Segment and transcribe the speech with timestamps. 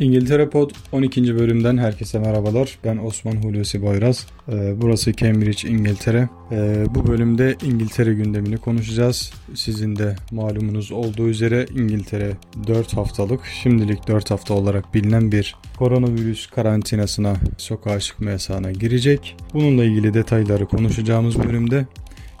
[0.00, 1.38] İngiltere Pod 12.
[1.38, 2.78] bölümden herkese merhabalar.
[2.84, 4.26] Ben Osman Hulusi Boyraz.
[4.48, 6.28] Ee, burası Cambridge, İngiltere.
[6.52, 9.32] Ee, bu bölümde İngiltere gündemini konuşacağız.
[9.54, 12.32] Sizin de malumunuz olduğu üzere İngiltere
[12.66, 19.36] 4 haftalık, şimdilik 4 hafta olarak bilinen bir koronavirüs karantinasına, sokağa çıkma yasağına girecek.
[19.54, 21.86] Bununla ilgili detayları konuşacağımız bölümde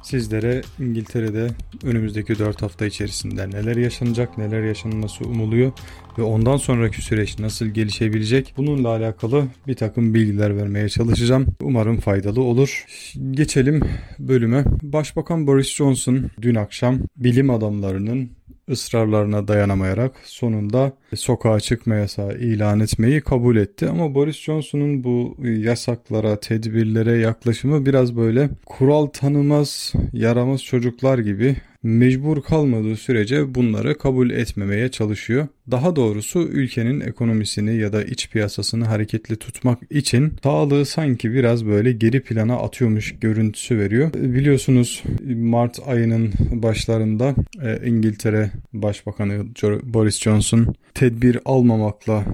[0.08, 1.48] sizlere İngiltere'de
[1.84, 5.72] önümüzdeki 4 hafta içerisinde neler yaşanacak, neler yaşanması umuluyor
[6.18, 11.46] ve ondan sonraki süreç nasıl gelişebilecek bununla alakalı bir takım bilgiler vermeye çalışacağım.
[11.62, 12.84] Umarım faydalı olur.
[13.30, 13.80] Geçelim
[14.18, 14.64] bölüme.
[14.82, 18.30] Başbakan Boris Johnson dün akşam bilim adamlarının
[18.70, 23.88] ısrarlarına dayanamayarak sonunda sokağa çıkma yasağı ilan etmeyi kabul etti.
[23.88, 32.42] Ama Boris Johnson'un bu yasaklara, tedbirlere yaklaşımı biraz böyle kural tanımaz, yaramaz çocuklar gibi mecbur
[32.42, 35.48] kalmadığı sürece bunları kabul etmemeye çalışıyor.
[35.70, 41.92] Daha doğrusu ülkenin ekonomisini ya da iç piyasasını hareketli tutmak için sağlığı sanki biraz böyle
[41.92, 44.12] geri plana atıyormuş görüntüsü veriyor.
[44.14, 45.02] Biliyorsunuz
[45.34, 49.46] Mart ayının başlarında e, İngiltere Başbakanı
[49.82, 52.24] Boris Johnson tedbir almamakla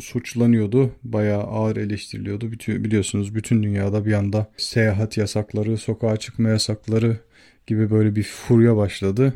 [0.00, 0.90] suçlanıyordu.
[1.04, 2.52] Bayağı ağır eleştiriliyordu.
[2.68, 7.16] Biliyorsunuz bütün dünyada bir anda seyahat yasakları, sokağa çıkma yasakları
[7.66, 9.32] gibi böyle bir furya başladı.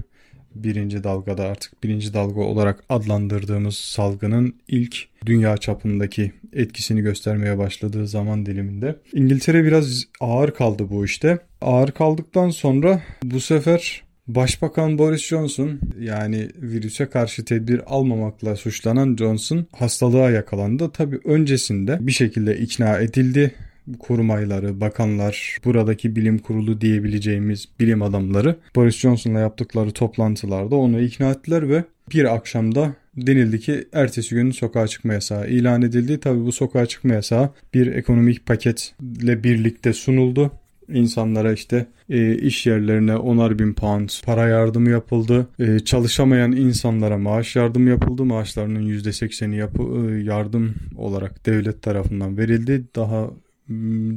[0.54, 8.46] Birinci dalgada artık birinci dalga olarak adlandırdığımız salgının ilk dünya çapındaki etkisini göstermeye başladığı zaman
[8.46, 8.96] diliminde.
[9.12, 11.38] İngiltere biraz ağır kaldı bu işte.
[11.60, 19.66] Ağır kaldıktan sonra bu sefer Başbakan Boris Johnson yani virüse karşı tedbir almamakla suçlanan Johnson
[19.72, 20.90] hastalığa yakalandı.
[20.92, 23.54] Tabi öncesinde bir şekilde ikna edildi
[23.98, 31.68] kurmayları, bakanlar, buradaki bilim kurulu diyebileceğimiz bilim adamları Boris Johnson'la yaptıkları toplantılarda onu ikna ettiler
[31.68, 36.20] ve bir akşamda denildi ki ertesi gün sokağa çıkma yasağı ilan edildi.
[36.20, 40.52] Tabi bu sokağa çıkma yasağı bir ekonomik paketle birlikte sunuldu.
[40.88, 45.46] İnsanlara işte e, iş yerlerine onar bin pound para yardımı yapıldı.
[45.58, 48.24] E, çalışamayan insanlara maaş yardımı yapıldı.
[48.24, 52.84] Maaşlarının %80'i yapı, e, yardım olarak devlet tarafından verildi.
[52.96, 53.30] Daha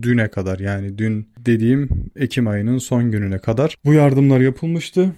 [0.01, 5.13] düne kadar yani dün dediğim Ekim ayının son gününe kadar bu yardımlar yapılmıştı.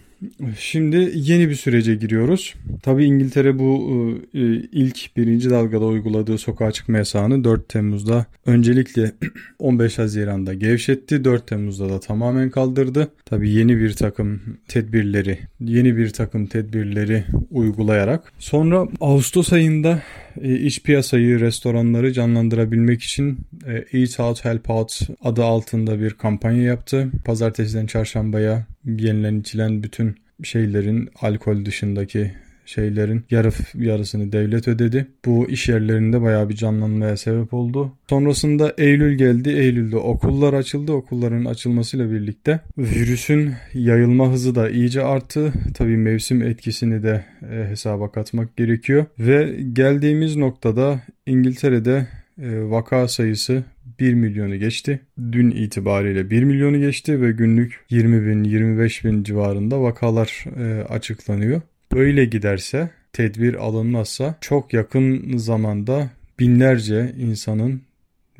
[0.59, 2.53] Şimdi yeni bir sürece giriyoruz.
[2.83, 3.91] Tabii İngiltere bu
[4.33, 9.11] e, ilk birinci dalgada uyguladığı sokağa çıkma yasağını 4 Temmuz'da öncelikle
[9.59, 11.23] 15 Haziran'da gevşetti.
[11.23, 13.11] 4 Temmuz'da da tamamen kaldırdı.
[13.25, 20.01] Tabii yeni bir takım tedbirleri, yeni bir takım tedbirleri uygulayarak sonra Ağustos ayında
[20.41, 26.63] e, iç piyasayı, restoranları canlandırabilmek için e, Eat Out Help Out adı altında bir kampanya
[26.63, 27.11] yaptı.
[27.25, 32.31] Pazartesiden çarşambaya yenilen içilen bütün şeylerin alkol dışındaki
[32.65, 35.07] şeylerin yarı yarısını devlet ödedi.
[35.25, 37.91] Bu iş yerlerinde bayağı bir canlanmaya sebep oldu.
[38.09, 39.49] Sonrasında Eylül geldi.
[39.49, 40.91] Eylül'de okullar açıldı.
[40.91, 45.53] Okulların açılmasıyla birlikte virüsün yayılma hızı da iyice arttı.
[45.73, 49.05] Tabii mevsim etkisini de e, hesaba katmak gerekiyor.
[49.19, 52.07] Ve geldiğimiz noktada İngiltere'de
[52.41, 53.63] e, vaka sayısı
[53.99, 54.99] 1 milyonu geçti.
[55.31, 61.61] Dün itibariyle 1 milyonu geçti ve günlük 20 bin 25 bin civarında vakalar e, açıklanıyor.
[61.95, 66.09] Böyle giderse tedbir alınmazsa çok yakın zamanda
[66.39, 67.81] binlerce insanın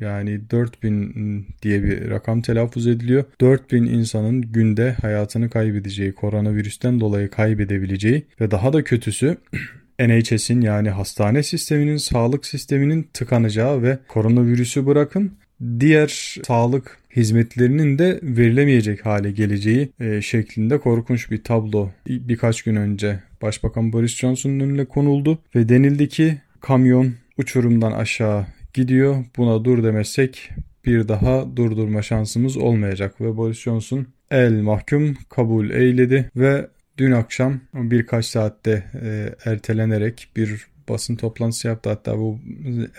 [0.00, 3.24] yani 4000 diye bir rakam telaffuz ediliyor.
[3.40, 9.36] 4000 insanın günde hayatını kaybedeceği, koronavirüsten dolayı kaybedebileceği ve daha da kötüsü
[10.00, 15.32] NHS'in yani hastane sisteminin, sağlık sisteminin tıkanacağı ve koronavirüsü bırakın
[15.80, 23.20] diğer sağlık hizmetlerinin de verilemeyecek hale geleceği e, şeklinde korkunç bir tablo birkaç gün önce
[23.42, 29.24] Başbakan Boris Johnson'un önüne konuldu ve denildi ki kamyon uçurumdan aşağı gidiyor.
[29.36, 30.50] Buna dur demezsek
[30.86, 37.60] bir daha durdurma şansımız olmayacak ve Boris Johnson el mahkum kabul eyledi ve dün akşam
[37.74, 41.90] birkaç saatte e, ertelenerek bir basın toplantısı yaptı.
[41.90, 42.38] Hatta bu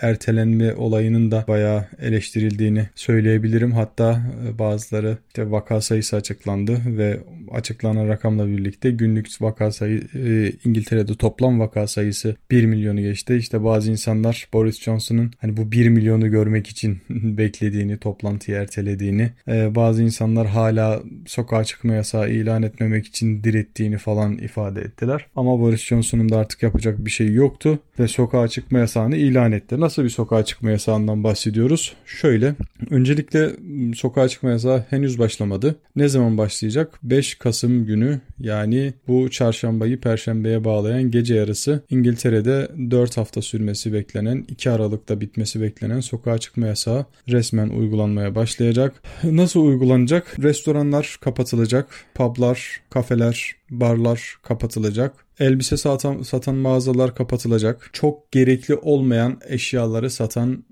[0.00, 3.72] ertelenme olayının da bayağı eleştirildiğini söyleyebilirim.
[3.72, 7.20] Hatta e, bazıları işte vaka sayısı açıklandı ve
[7.52, 13.34] açıklanan rakamla birlikte günlük vaka sayı e, İngiltere'de toplam vaka sayısı 1 milyonu geçti.
[13.34, 19.74] İşte bazı insanlar Boris Johnson'ın hani bu 1 milyonu görmek için beklediğini, toplantıyı ertelediğini, e,
[19.74, 25.26] bazı insanlar hala sokağa çıkma yasağı ilan etmemek için direttiğini falan ifade ettiler.
[25.36, 29.80] Ama Boris Johnson'un da artık yapacak bir şey yoktu ve sokağa çıkma yasağını ilan etti.
[29.80, 31.94] Nasıl bir sokağa çıkma yasağından bahsediyoruz?
[32.06, 32.54] Şöyle,
[32.90, 33.50] öncelikle
[33.94, 35.76] sokağa çıkma yasağı henüz başlamadı.
[35.96, 36.98] Ne zaman başlayacak?
[37.02, 44.44] 5 Kasım günü yani bu çarşambayı perşembeye bağlayan gece yarısı İngiltere'de 4 hafta sürmesi beklenen
[44.48, 49.02] 2 Aralık'ta bitmesi beklenen sokağa çıkma yasağı resmen uygulanmaya başlayacak.
[49.24, 50.36] Nasıl uygulanacak?
[50.42, 55.26] Restoranlar kapatılacak, publar, kafeler, barlar kapatılacak.
[55.38, 57.90] Elbise satan, satan mağazalar kapatılacak.
[57.92, 60.64] Çok gerekli olmayan eşyaları satan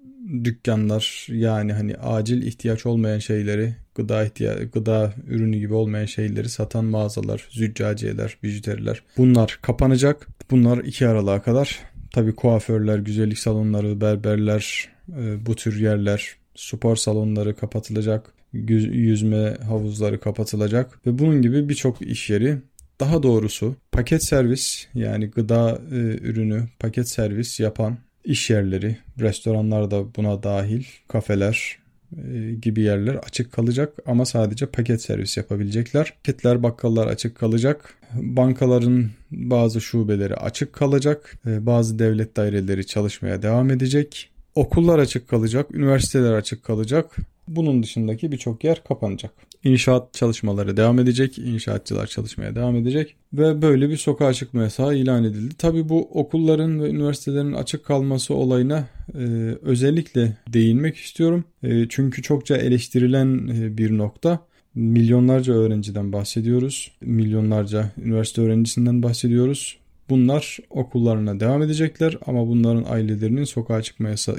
[0.44, 6.84] dükkanlar yani hani acil ihtiyaç olmayan şeyleri gıda ihtiya gıda ürünü gibi olmayan şeyleri satan
[6.84, 10.28] mağazalar, züccaciyeler, bijuteriler bunlar kapanacak.
[10.50, 11.78] Bunlar 2 Aralık'a kadar
[12.12, 18.34] tabi kuaförler, güzellik salonları, berberler, e, bu tür yerler, spor salonları kapatılacak.
[18.52, 22.58] Yüzme havuzları kapatılacak ve bunun gibi birçok iş yeri
[23.00, 30.14] daha doğrusu paket servis yani gıda e, ürünü paket servis yapan iş yerleri, restoranlar da
[30.14, 31.78] buna dahil, kafeler
[32.16, 36.14] e, gibi yerler açık kalacak ama sadece paket servis yapabilecekler.
[36.16, 37.94] Paketler, bakkallar açık kalacak.
[38.14, 41.38] Bankaların bazı şubeleri açık kalacak.
[41.46, 44.30] E, bazı devlet daireleri çalışmaya devam edecek.
[44.54, 47.16] Okullar açık kalacak, üniversiteler açık kalacak.
[47.48, 49.30] Bunun dışındaki birçok yer kapanacak.
[49.64, 55.24] İnşaat çalışmaları devam edecek, inşaatçılar çalışmaya devam edecek ve böyle bir sokağa çıkma yasağı ilan
[55.24, 55.54] edildi.
[55.54, 59.22] Tabi bu okulların ve üniversitelerin açık kalması olayına e,
[59.62, 61.44] özellikle değinmek istiyorum.
[61.62, 64.46] E, çünkü çokça eleştirilen e, bir nokta.
[64.74, 66.92] Milyonlarca öğrenciden bahsediyoruz.
[67.00, 69.78] Milyonlarca üniversite öğrencisinden bahsediyoruz.
[70.08, 74.34] Bunlar okullarına devam edecekler ama bunların ailelerinin sokağa çıkma yasa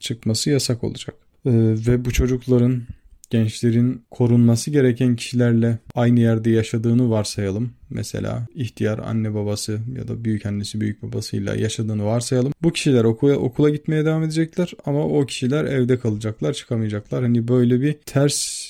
[0.00, 1.25] çıkması yasak olacak.
[1.46, 1.50] Ee,
[1.86, 2.82] ve bu çocukların
[3.30, 7.72] gençlerin korunması gereken kişilerle aynı yerde yaşadığını varsayalım.
[7.90, 12.52] Mesela ihtiyar anne babası ya da büyük annesi büyük babasıyla yaşadığını varsayalım.
[12.62, 17.22] Bu kişiler okula, okula gitmeye devam edecekler ama o kişiler evde kalacaklar çıkamayacaklar.
[17.22, 18.66] Hani böyle bir ters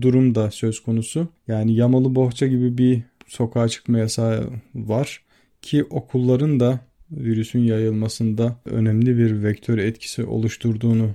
[0.00, 1.28] durum da söz konusu.
[1.48, 5.22] Yani yamalı bohça gibi bir sokağa çıkma yasağı var
[5.62, 6.80] ki okulların da
[7.10, 11.10] virüsün yayılmasında önemli bir vektör etkisi oluşturduğunu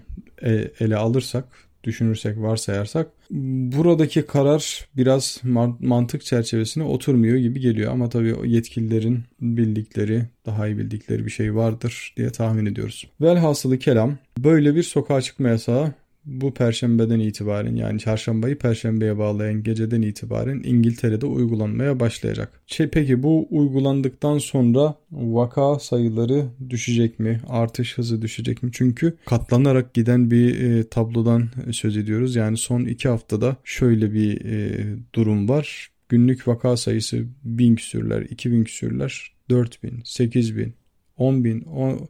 [0.80, 1.46] ele alırsak,
[1.84, 5.42] düşünürsek, varsayarsak buradaki karar biraz
[5.80, 12.14] mantık çerçevesine oturmuyor gibi geliyor ama tabii yetkililerin bildikleri, daha iyi bildikleri bir şey vardır
[12.18, 13.08] diye tahmin ediyoruz.
[13.22, 15.94] Velhasılı kelam böyle bir sokağa çıkma yasağı
[16.28, 22.62] bu perşembeden itibaren yani çarşambayı perşembeye bağlayan geceden itibaren İngiltere'de uygulanmaya başlayacak.
[22.92, 27.42] Peki bu uygulandıktan sonra vaka sayıları düşecek mi?
[27.48, 28.70] Artış hızı düşecek mi?
[28.74, 32.36] Çünkü katlanarak giden bir e, tablodan söz ediyoruz.
[32.36, 34.86] Yani son iki haftada şöyle bir e,
[35.16, 35.92] durum var.
[36.10, 40.74] Günlük vaka sayısı 1000 küsürler, 2000 küsürler, 4000, 8000,
[41.18, 42.10] 10 bin, 10,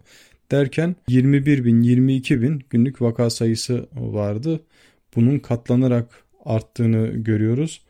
[0.51, 4.59] derken 21 bin 22 bin günlük vaka sayısı vardı.
[5.15, 7.81] Bunun katlanarak arttığını görüyoruz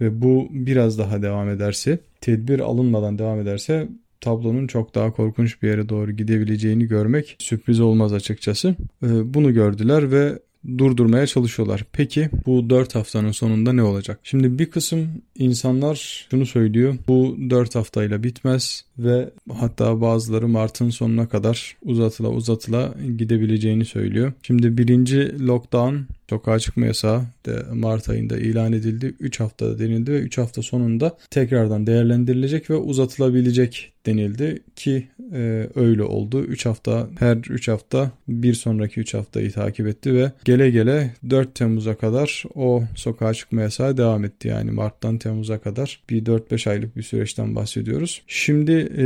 [0.00, 3.88] ve bu biraz daha devam ederse tedbir alınmadan devam ederse
[4.20, 8.68] tablonun çok daha korkunç bir yere doğru gidebileceğini görmek sürpriz olmaz açıkçası.
[9.02, 10.38] Ee, bunu gördüler ve
[10.78, 11.84] durdurmaya çalışıyorlar.
[11.92, 14.20] Peki bu 4 haftanın sonunda ne olacak?
[14.22, 15.08] Şimdi bir kısım
[15.38, 16.96] insanlar şunu söylüyor.
[17.08, 24.32] Bu 4 haftayla bitmez ve hatta bazıları Mart'ın sonuna kadar uzatıla uzatıla gidebileceğini söylüyor.
[24.42, 25.96] Şimdi birinci lockdown
[26.30, 29.14] sokağa çıkma yasağı de Mart ayında ilan edildi.
[29.20, 36.02] 3 hafta denildi ve 3 hafta sonunda tekrardan değerlendirilecek ve uzatılabilecek denildi ki e, öyle
[36.02, 36.42] oldu.
[36.42, 41.54] 3 hafta her 3 hafta bir sonraki 3 haftayı takip etti ve gele gele 4
[41.54, 44.48] Temmuz'a kadar o sokağa çıkma yasağı devam etti.
[44.48, 48.22] Yani Mart'tan Temmuz'a kadar bir 4-5 aylık bir süreçten bahsediyoruz.
[48.26, 49.04] Şimdi e,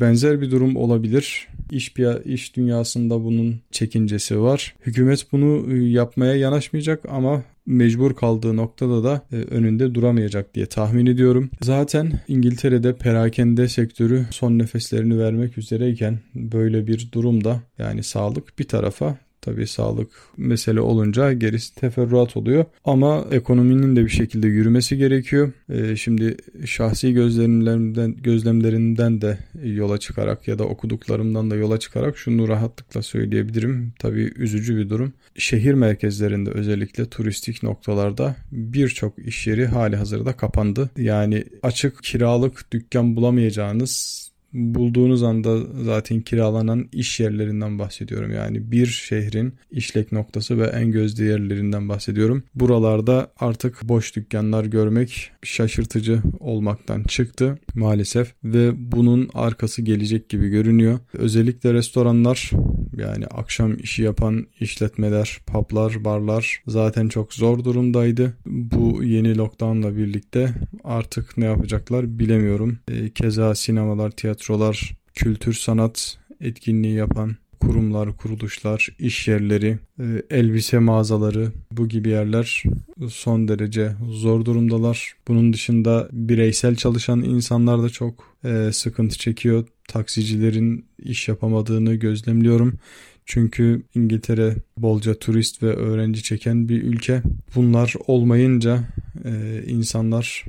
[0.00, 1.48] benzer bir durum olabilir.
[1.70, 1.94] İş,
[2.24, 4.74] iş dünyasında bunun çekincesi var.
[4.86, 11.06] Hükümet bunu e, yapmaya yanaşmayacak ama mecbur kaldığı noktada da e, önünde duramayacak diye tahmin
[11.06, 11.50] ediyorum.
[11.62, 19.18] Zaten İngiltere'de perakende sektörü son nefeslerini vermek üzereyken böyle bir durumda yani sağlık bir tarafa
[19.46, 22.64] Tabii sağlık mesele olunca gerisi teferruat oluyor.
[22.84, 25.52] Ama ekonominin de bir şekilde yürümesi gerekiyor.
[25.68, 32.48] E, şimdi şahsi gözlemlerimden, gözlemlerimden de yola çıkarak ya da okuduklarımdan da yola çıkarak şunu
[32.48, 33.92] rahatlıkla söyleyebilirim.
[33.98, 35.12] Tabii üzücü bir durum.
[35.36, 40.90] Şehir merkezlerinde özellikle turistik noktalarda birçok iş yeri hali hazırda kapandı.
[40.96, 44.26] Yani açık kiralık dükkan bulamayacağınız
[44.56, 48.32] bulduğunuz anda zaten kiralanan iş yerlerinden bahsediyorum.
[48.32, 52.42] Yani bir şehrin işlek noktası ve en gözde yerlerinden bahsediyorum.
[52.54, 60.98] Buralarda artık boş dükkanlar görmek şaşırtıcı olmaktan çıktı maalesef ve bunun arkası gelecek gibi görünüyor.
[61.12, 62.50] Özellikle restoranlar
[62.96, 68.36] Yani akşam işi yapan işletmeler, publar, barlar zaten çok zor durumdaydı.
[68.46, 72.78] Bu yeni lockdownla birlikte artık ne yapacaklar bilemiyorum.
[72.88, 81.52] E, keza sinemalar, tiyatrolar, kültür sanat etkinliği yapan kurumlar, kuruluşlar, iş yerleri, e, elbise mağazaları
[81.72, 82.62] bu gibi yerler
[83.08, 85.12] son derece zor durumdalar.
[85.28, 89.64] Bunun dışında bireysel çalışan insanlar da çok e, sıkıntı çekiyor.
[89.88, 92.78] Taksicilerin iş yapamadığını gözlemliyorum.
[93.26, 97.22] Çünkü İngiltere bolca turist ve öğrenci çeken bir ülke.
[97.54, 98.84] Bunlar olmayınca
[99.24, 100.44] e, insanlar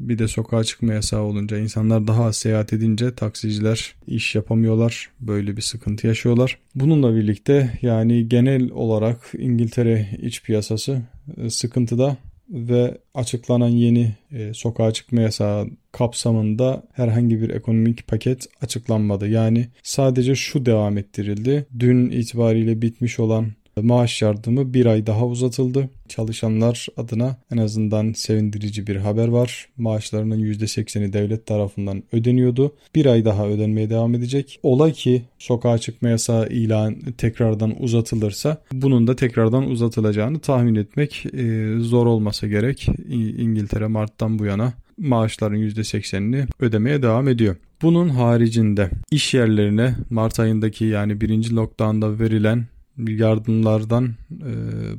[0.00, 5.10] bir de sokağa çıkma yasağı olunca insanlar daha az seyahat edince taksiciler iş yapamıyorlar.
[5.20, 6.58] Böyle bir sıkıntı yaşıyorlar.
[6.74, 11.02] Bununla birlikte yani genel olarak İngiltere iç piyasası
[11.36, 12.16] e, sıkıntıda
[12.50, 19.28] ve açıklanan yeni e, sokağa çıkma yasağı kapsamında herhangi bir ekonomik paket açıklanmadı.
[19.28, 21.66] Yani sadece şu devam ettirildi.
[21.78, 25.88] Dün itibariyle bitmiş olan maaş yardımı bir ay daha uzatıldı.
[26.08, 29.68] Çalışanlar adına en azından sevindirici bir haber var.
[29.76, 32.74] Maaşlarının %80'i devlet tarafından ödeniyordu.
[32.94, 34.60] Bir ay daha ödenmeye devam edecek.
[34.62, 41.74] Ola ki sokağa çıkma yasağı ilan tekrardan uzatılırsa bunun da tekrardan uzatılacağını tahmin etmek e,
[41.78, 42.88] zor olmasa gerek.
[43.38, 47.56] İngiltere Mart'tan bu yana maaşların %80'ini ödemeye devam ediyor.
[47.82, 52.66] Bunun haricinde iş yerlerine Mart ayındaki yani birinci lockdown'da verilen
[53.08, 54.52] yardımlardan e,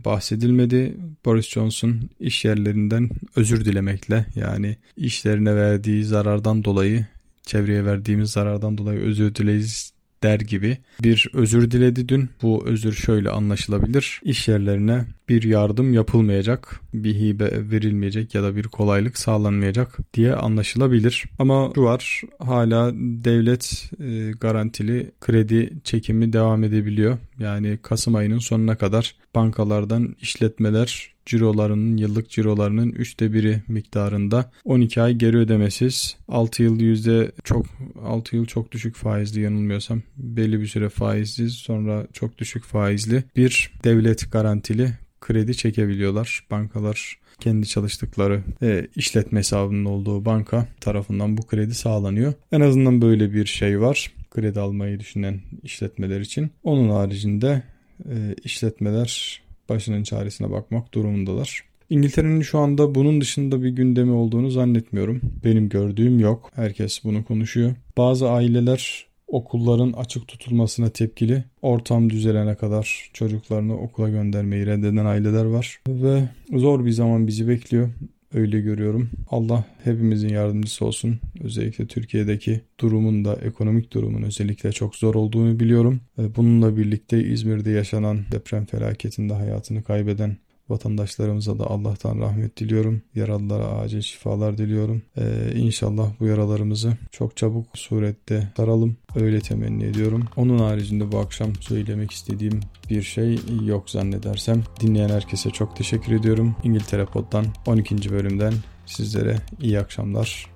[0.05, 0.97] bahsedilmedi.
[1.25, 7.05] Boris Johnson iş yerlerinden özür dilemekle yani işlerine verdiği zarardan dolayı
[7.45, 9.93] çevreye verdiğimiz zarardan dolayı özür dileriz
[10.23, 12.29] der gibi bir özür diledi dün.
[12.41, 14.21] Bu özür şöyle anlaşılabilir.
[14.23, 21.23] İş yerlerine bir yardım yapılmayacak, bir hibe verilmeyecek ya da bir kolaylık sağlanmayacak diye anlaşılabilir.
[21.39, 27.17] Ama şu var hala devlet e, garantili kredi çekimi devam edebiliyor.
[27.39, 35.13] Yani Kasım ayının sonuna kadar bankalardan işletmeler cirolarının yıllık cirolarının üçte biri miktarında 12 ay
[35.13, 37.65] geri ödemesiz 6 yıl yüzde çok
[38.05, 43.71] 6 yıl çok düşük faizli yanılmıyorsam belli bir süre faizsiz sonra çok düşük faizli bir
[43.83, 44.91] devlet garantili
[45.21, 46.47] kredi çekebiliyorlar.
[46.51, 52.33] Bankalar kendi çalıştıkları e, işletme hesabının olduğu banka tarafından bu kredi sağlanıyor.
[52.51, 54.11] En azından böyle bir şey var.
[54.31, 56.51] Kredi almayı düşünen işletmeler için.
[56.63, 57.63] Onun haricinde
[58.05, 61.63] e, işletmeler başının çaresine bakmak durumundalar.
[61.89, 65.21] İngiltere'nin şu anda bunun dışında bir gündemi olduğunu zannetmiyorum.
[65.43, 66.51] Benim gördüğüm yok.
[66.55, 67.75] Herkes bunu konuşuyor.
[67.97, 71.43] Bazı aileler okulların açık tutulmasına tepkili.
[71.61, 75.79] Ortam düzelene kadar çocuklarını okula göndermeyi reddeden aileler var.
[75.87, 77.89] Ve zor bir zaman bizi bekliyor.
[78.33, 79.09] Öyle görüyorum.
[79.29, 81.19] Allah hepimizin yardımcısı olsun.
[81.43, 86.01] Özellikle Türkiye'deki durumun da ekonomik durumun özellikle çok zor olduğunu biliyorum.
[86.17, 90.37] Bununla birlikte İzmir'de yaşanan deprem felaketinde hayatını kaybeden
[90.71, 93.01] Vatandaşlarımıza da Allah'tan rahmet diliyorum.
[93.15, 95.01] Yaralılara acil şifalar diliyorum.
[95.17, 98.97] Ee, inşallah bu yaralarımızı çok çabuk surette saralım.
[99.15, 100.25] Öyle temenni ediyorum.
[100.35, 102.59] Onun haricinde bu akşam söylemek istediğim
[102.89, 104.63] bir şey yok zannedersem.
[104.79, 106.55] Dinleyen herkese çok teşekkür ediyorum.
[106.63, 108.11] İngiltere Pod'dan 12.
[108.11, 108.53] bölümden
[108.85, 110.47] sizlere iyi akşamlar,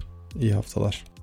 [0.41, 1.14] iyi haftalar.